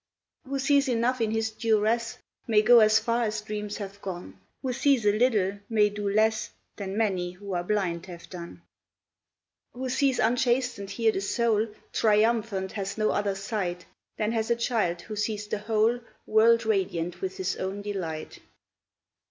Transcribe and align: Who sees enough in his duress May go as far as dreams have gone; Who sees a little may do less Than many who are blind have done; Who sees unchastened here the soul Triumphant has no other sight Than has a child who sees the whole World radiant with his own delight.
Who 0.47 0.57
sees 0.57 0.87
enough 0.89 1.21
in 1.21 1.29
his 1.29 1.51
duress 1.51 2.17
May 2.47 2.63
go 2.63 2.79
as 2.79 2.97
far 2.97 3.21
as 3.21 3.39
dreams 3.39 3.77
have 3.77 4.01
gone; 4.01 4.39
Who 4.63 4.73
sees 4.73 5.05
a 5.05 5.11
little 5.11 5.59
may 5.69 5.89
do 5.89 6.09
less 6.09 6.49
Than 6.75 6.97
many 6.97 7.33
who 7.33 7.53
are 7.53 7.63
blind 7.63 8.07
have 8.07 8.27
done; 8.27 8.63
Who 9.73 9.89
sees 9.89 10.17
unchastened 10.17 10.89
here 10.89 11.11
the 11.11 11.21
soul 11.21 11.67
Triumphant 11.93 12.71
has 12.71 12.97
no 12.97 13.11
other 13.11 13.35
sight 13.35 13.85
Than 14.17 14.31
has 14.31 14.49
a 14.49 14.55
child 14.55 15.01
who 15.01 15.15
sees 15.15 15.45
the 15.45 15.59
whole 15.59 15.99
World 16.25 16.65
radiant 16.65 17.21
with 17.21 17.37
his 17.37 17.57
own 17.57 17.83
delight. 17.83 18.39